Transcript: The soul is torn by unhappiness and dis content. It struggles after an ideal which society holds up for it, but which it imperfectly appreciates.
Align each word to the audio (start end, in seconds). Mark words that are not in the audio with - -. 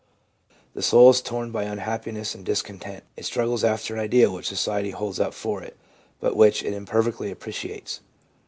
The 0.73 0.81
soul 0.81 1.11
is 1.11 1.21
torn 1.21 1.51
by 1.51 1.65
unhappiness 1.65 2.33
and 2.33 2.43
dis 2.43 2.63
content. 2.63 3.03
It 3.15 3.23
struggles 3.23 3.63
after 3.63 3.93
an 3.93 3.99
ideal 3.99 4.33
which 4.33 4.47
society 4.47 4.89
holds 4.89 5.19
up 5.19 5.31
for 5.35 5.61
it, 5.61 5.77
but 6.19 6.35
which 6.35 6.63
it 6.63 6.73
imperfectly 6.73 7.29
appreciates. 7.29 7.99